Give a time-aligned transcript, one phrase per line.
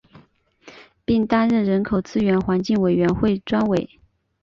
[1.05, 3.99] 并担任人口资源环境委员会专委。